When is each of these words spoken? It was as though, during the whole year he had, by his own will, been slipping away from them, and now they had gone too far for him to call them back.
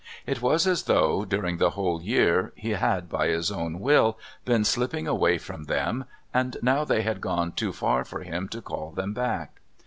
It 0.25 0.41
was 0.41 0.65
as 0.65 0.85
though, 0.85 1.25
during 1.25 1.57
the 1.57 1.69
whole 1.77 2.01
year 2.01 2.53
he 2.55 2.71
had, 2.71 3.07
by 3.07 3.27
his 3.27 3.51
own 3.51 3.79
will, 3.79 4.17
been 4.45 4.65
slipping 4.65 5.07
away 5.07 5.37
from 5.37 5.65
them, 5.65 6.05
and 6.33 6.57
now 6.63 6.83
they 6.83 7.03
had 7.03 7.21
gone 7.21 7.51
too 7.51 7.71
far 7.71 8.03
for 8.03 8.21
him 8.21 8.47
to 8.47 8.63
call 8.63 8.89
them 8.89 9.13
back. 9.13 9.61